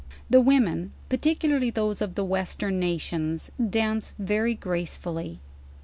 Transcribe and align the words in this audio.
The 0.31 0.41
women, 0.41 0.93
particularly 1.09 1.69
those 1.69 2.01
of 2.01 2.15
the 2.15 2.25
western 2.25 2.79
nations 2.79 3.51
dance 3.69 4.13
very 4.17 4.55
gracefully. 4.55 5.39